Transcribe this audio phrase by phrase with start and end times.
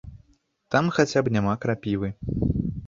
[0.75, 2.13] Там хаця б няма крапівы.